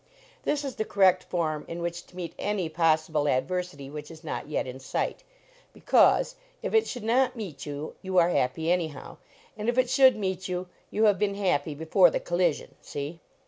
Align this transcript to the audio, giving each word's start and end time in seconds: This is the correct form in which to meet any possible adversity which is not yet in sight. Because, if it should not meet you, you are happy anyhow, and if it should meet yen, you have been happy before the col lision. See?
This 0.41 0.63
is 0.65 0.77
the 0.77 0.83
correct 0.83 1.25
form 1.25 1.63
in 1.67 1.79
which 1.79 2.07
to 2.07 2.15
meet 2.15 2.33
any 2.39 2.69
possible 2.69 3.27
adversity 3.27 3.87
which 3.87 4.09
is 4.09 4.23
not 4.23 4.47
yet 4.49 4.65
in 4.65 4.79
sight. 4.79 5.23
Because, 5.73 6.37
if 6.63 6.73
it 6.73 6.87
should 6.87 7.03
not 7.03 7.35
meet 7.35 7.67
you, 7.67 7.93
you 8.01 8.17
are 8.17 8.29
happy 8.31 8.71
anyhow, 8.71 9.17
and 9.55 9.69
if 9.69 9.77
it 9.77 9.91
should 9.91 10.15
meet 10.17 10.49
yen, 10.49 10.65
you 10.89 11.03
have 11.03 11.19
been 11.19 11.35
happy 11.35 11.75
before 11.75 12.09
the 12.09 12.19
col 12.19 12.39
lision. 12.39 12.69
See? 12.81 13.19